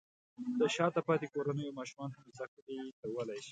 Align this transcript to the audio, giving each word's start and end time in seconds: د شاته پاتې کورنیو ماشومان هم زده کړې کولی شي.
د 0.59 0.61
شاته 0.75 1.01
پاتې 1.07 1.27
کورنیو 1.33 1.77
ماشومان 1.79 2.11
هم 2.13 2.27
زده 2.37 2.47
کړې 2.53 2.77
کولی 3.01 3.37
شي. 3.45 3.49